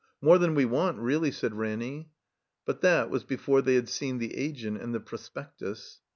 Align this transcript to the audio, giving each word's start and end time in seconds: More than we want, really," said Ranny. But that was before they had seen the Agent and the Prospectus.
More 0.19 0.39
than 0.39 0.55
we 0.55 0.65
want, 0.65 0.97
really," 0.97 1.29
said 1.29 1.53
Ranny. 1.53 2.09
But 2.65 2.81
that 2.81 3.11
was 3.11 3.23
before 3.23 3.61
they 3.61 3.75
had 3.75 3.87
seen 3.87 4.17
the 4.17 4.35
Agent 4.35 4.81
and 4.81 4.95
the 4.95 4.99
Prospectus. 4.99 6.01